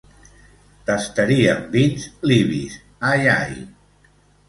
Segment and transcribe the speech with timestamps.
[0.87, 2.83] Tastaríem vins libis,
[3.15, 3.65] ai ai.